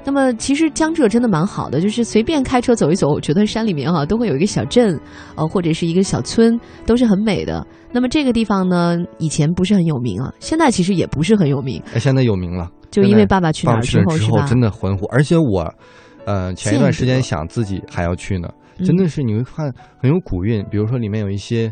[0.04, 4.98] 那么其实江浙真的蛮好的，就是随便开车走一走，我觉得山里面哈、都会有一个小镇，
[5.36, 7.66] 呃或者是一个小村，都是很美的。
[7.92, 14.46] 那么这个地方呢，以前不是很有名啊，现在其实也不是很有名，哎，现在有名了，就因为《爸爸去哪儿》之后是吧？
[14.46, 15.72] 真的很火，而且我，
[16.24, 18.48] 呃，前一段时间想自己还要去呢，
[18.78, 18.86] 嗯。
[18.86, 21.70] 真的是你会看很有古韵，比如说里面有一些，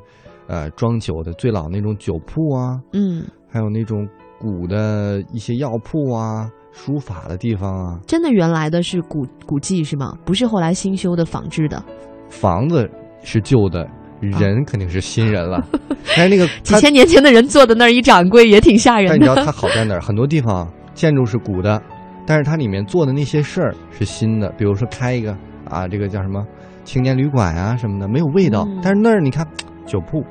[0.48, 3.24] 呃，装酒的最老那种酒铺啊，嗯。
[3.50, 4.06] 还有那种
[4.38, 10.16] 古的一些药铺啊，书法的地方啊，真的原来的是古古迹是吗？
[10.24, 11.82] 不是后来新修的仿制的？
[12.30, 12.88] 房子
[13.22, 13.86] 是旧的，
[14.20, 15.60] 人肯定是新人了。
[16.16, 19.18] 但是那个几千年前的人坐在那儿一掌柜也挺吓人的。
[19.18, 20.00] 但你知道它好在哪儿？
[20.02, 21.82] 很多地方建筑是古的，
[22.24, 24.48] 但是它里面做的那些事儿是新的。
[24.56, 25.36] 比如说开一个
[25.68, 26.46] 啊，这个叫什么
[26.84, 28.64] 青年旅馆啊什么的，没有味道。
[28.68, 29.44] 嗯但是那儿你看，
[29.84, 30.22] 酒铺、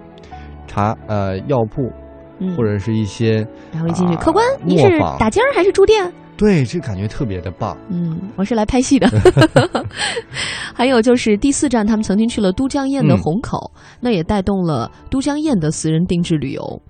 [0.66, 1.92] 茶呃药铺，
[2.40, 6.12] 嗯或者是一些然后一进去，啊客官，您是打尖儿还是住店？
[6.38, 7.76] 对，这感觉特别的棒。
[7.90, 9.10] 嗯，我是来拍戏的。
[10.74, 16.82] 还有就是第四站，他们曾经去了都江堰的嗯虹口，那也带动了都江堰的私人定制旅游。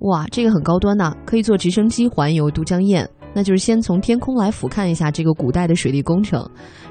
[0.00, 3.08] 哇，这个很高端呐、可以坐直升机环游都江堰。
[3.32, 6.42] 那就是先从天空来俯瞰一下这个古代的水利工程，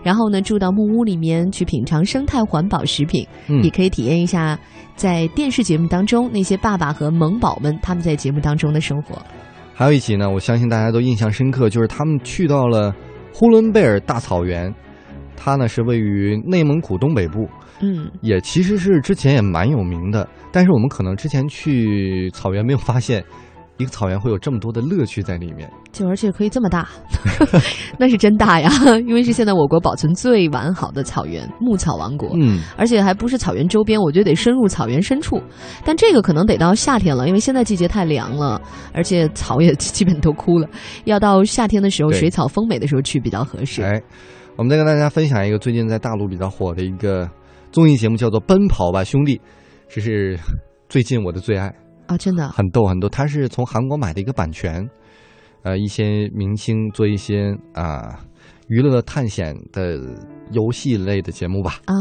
[0.04, 4.58] 然后呢住到木屋里面去品尝生态环保食品，嗯也可以体验一下
[4.96, 9.20] 在电视节目当中那些爸爸和萌宝们他们在节目当中的生活。
[9.78, 12.96] 还有一集呢，我相信大家都印象深刻，就是他们去到了
[13.34, 14.74] 呼伦贝尔大草原，
[15.36, 17.50] 它呢是位于内蒙古东北部，
[17.82, 23.22] 嗯，也其实是之前也蛮有名的，但是我们可能之前去草原没有发现，
[23.78, 25.70] 一个草原会有这么多的乐趣在里面。
[25.92, 26.90] 就而且可以这么大，
[27.98, 28.70] 那是真大呀！
[29.08, 35.42] 因为是现在我国保存最完好的草原——牧草王国，嗯，而且还不是草原周边，我觉得得深入草原深处。
[35.86, 38.62] 但这个可能得到夏天了，因为现在季节太凉了，
[38.94, 40.68] 而且草也基本都枯了，
[41.06, 43.82] 要到夏天的时候，水草丰美的时候去比较合适。
[43.82, 44.02] 哎，
[44.58, 47.30] 我们再跟大家分享一个最近在大陆比较火的一个
[47.72, 49.38] 综艺节目，叫做《奔跑吧兄弟》，
[49.88, 50.38] 这是
[50.90, 51.74] 最近我的最爱。
[52.08, 53.10] 啊，真的，很逗很逗。
[53.10, 54.88] 他是从韩国买的一个版权，
[55.64, 58.20] 呃，一些明星做一些啊、
[58.68, 59.98] 娱乐探险的
[60.52, 61.80] 游戏类的节目吧。
[61.86, 61.96] 啊，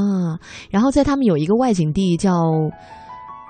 [0.71, 2.33] 然后在他们有一个外景地叫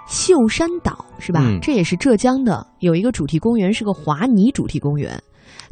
[0.06, 1.40] 秀山岛，是吧？
[1.42, 5.20] 嗯这也是浙江的，有一个主题公园是个华泥主题公园。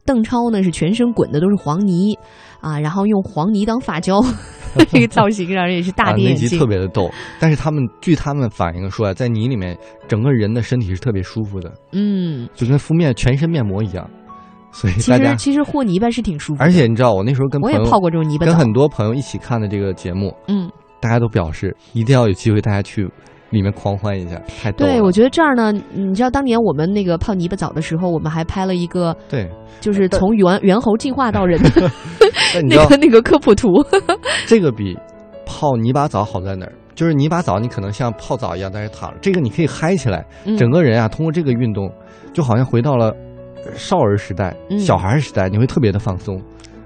[0.04, 2.18] 邓超呢是全身滚的都是黄泥
[2.60, 4.20] 啊，然后用黄泥当发胶，
[4.90, 6.58] 这个造型让人也是大啊，那集跌眼镜。
[6.58, 9.76] 特别的逗，但是他们据他们反映说啊，在泥里面，
[10.08, 14.08] 整个人的身体是特别舒服的，嗯，就跟敷面全身面膜一样。
[14.74, 18.46] 所以其，实其实和泥巴是挺舒服的，而且你知道，我那时候跟我也泡过这种泥巴。
[18.46, 23.06] 跟很多朋友一起看的这个节目，嗯，大家都表示一定要有机会，大家去
[23.52, 24.72] 里面狂欢一下，太。
[24.72, 29.48] 对，我觉得这儿呢，你知道当年我们那个泡泥巴澡的时候，我们还拍了一个，对，
[29.80, 31.70] 就是从猿猿猴进化到人的
[32.68, 33.68] 那个那个科普图。
[34.48, 34.98] 这个比
[35.46, 36.72] 泡泥巴澡好在哪儿？
[36.94, 41.90] 就是泥巴澡你可能像泡澡一样在这躺着，这个你可以嗨起来，嗯整个人啊通过这个运动，
[42.32, 43.14] 就好像回到了
[43.74, 46.40] 少儿时代、嗯小孩儿时代，你会特别的放松，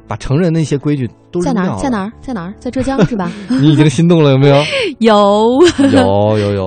[0.09, 1.76] 把成人那些规矩都在哪儿？
[1.78, 2.02] 在哪？
[2.04, 2.12] 儿？
[2.20, 2.54] 在哪儿？
[2.59, 3.30] 在浙江是吧？
[3.48, 4.62] 你已经心动了有没 有？
[5.00, 5.59] 有，
[5.92, 6.66] 有有有。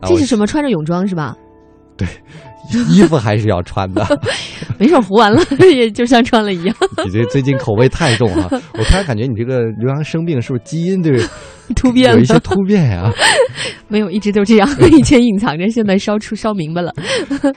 [0.00, 0.46] 啊这是什么？
[0.46, 1.34] 穿着泳装是吧？
[1.96, 2.06] 对
[2.90, 4.06] 衣服还是要穿的。
[4.78, 5.42] 没事儿，糊完了
[5.74, 6.76] 也就像穿了一样。
[7.04, 11.18] 你这最近口味太重了，我突然感觉你这个刘洋生病是不是基因对
[11.76, 13.12] 突变有一些，突变呀、
[13.88, 16.92] 没有，一直都这样， 以前隐藏着，现在烧出烧明白了。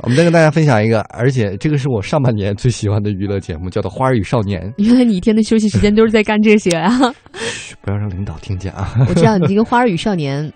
[0.04, 4.62] 我们再跟大家分享一个，而且这个是我上半年最喜欢的娱乐节目，叫做《花儿与少年》。
[4.78, 6.90] 原来你一天的休息时间都是在干这些啊！
[7.34, 8.94] 嘘，不要让领导听见啊！
[9.08, 10.52] 我知道你这个《花儿与少年》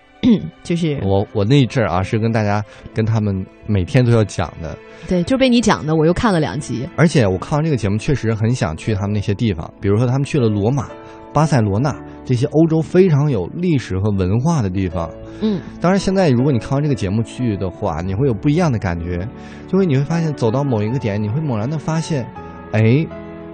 [0.63, 2.63] 就是我我那一阵儿啊，是跟大家
[2.95, 4.75] 跟他们每天都要讲的，
[5.07, 6.87] 对，就被你讲的，我又看了两集。
[6.95, 10.89] 而且我看完这个节目，确实很想去他们那些地方，比如说他们去了罗马、
[11.35, 15.09] 巴塞罗那这些欧洲非常有历史和文化的地方。
[15.41, 19.27] 嗯，当然，现在如果你看完这个节目去的话，你会有不一样的感觉，
[19.67, 22.25] 就会你会发现走到某一个点，你会猛然的发现，
[22.71, 23.05] 哎，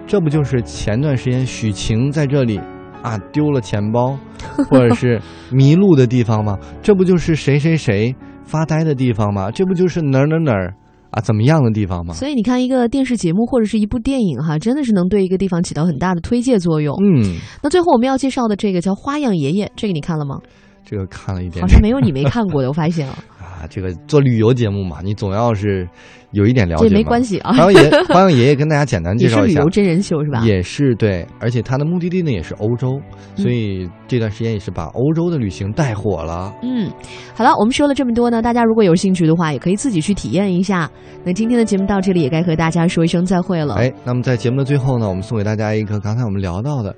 [0.06, 2.62] 这不就是前段时间许晴在这里
[3.02, 4.16] 啊丢了钱包，
[4.70, 5.20] 或者是
[5.52, 6.60] 迷路的地方吗？
[6.84, 8.16] 这不就是谁谁谁
[8.46, 9.50] 发呆的地方吗？
[9.50, 10.76] 这不就是哪儿哪儿哪儿
[11.12, 12.14] 啊怎么样的地方吗？
[12.14, 16.96] 所以你看，一个电视节目或者是一部电影哈，真的是能对一个地方起到很大的推介作用。
[17.04, 20.40] 嗯，那最后我们要介绍的这个叫《花样爷爷》，这个你看了吗？
[20.84, 23.16] 这个看了一点好像没有你没看过的，我发现啊，
[23.62, 25.88] 啊，这个做旅游节目嘛，你总要是
[26.32, 26.90] 有一点了解。
[26.90, 30.42] 这没关系啊欢迎爷欢迎爷爷跟大家简单介绍一下也是旅游，真人秀是吧？
[30.44, 33.00] 也是对，而且他的目的地呢也是欧洲，
[33.38, 36.52] 嗯所以这段时间也是把欧洲的旅行带火了。
[36.64, 36.90] 嗯，
[37.36, 40.90] 好了，我们说了这么多呢，大家如果有兴趣的话，也可以自己去体验一下。
[41.24, 43.76] 那今天的节目到这里，也该和大家说一声再会了。
[43.76, 46.96] 哎，那么在节目的最后呢，我们送给大家一个刚才我们聊到的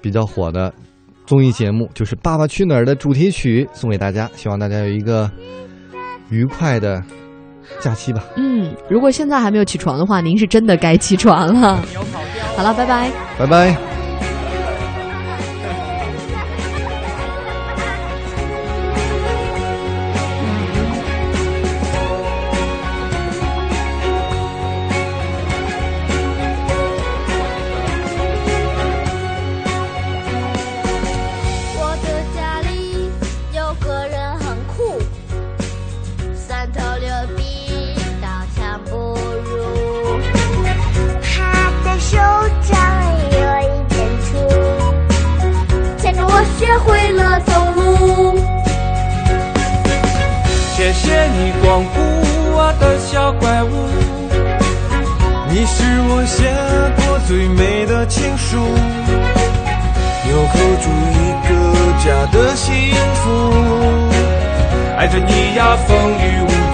[0.00, 0.72] 比较火的
[1.26, 5.30] 综艺节目，就是《爸爸去哪儿》的主题曲，送给大家，希望大家有一个
[6.30, 7.02] 愉快的
[7.80, 8.22] 假期吧。
[8.36, 11.80] 嗯，如果现在还没有起床的话，您是真的该起床了。
[12.56, 13.10] 好了，拜拜。
[13.38, 13.87] 拜拜。
[55.58, 56.44] 你是我写
[56.94, 58.58] 过最美的情书
[60.24, 60.86] 钮扣住
[61.18, 61.50] 一个
[61.98, 63.26] 家的幸福。
[64.96, 66.67] 爱着你呀风雨无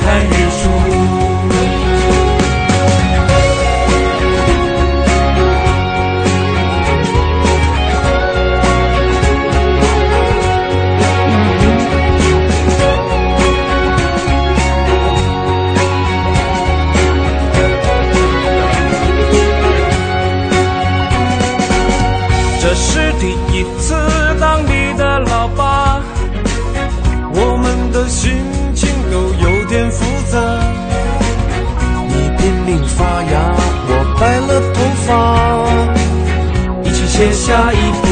[0.00, 0.39] 못할
[37.50, 38.09] 下一步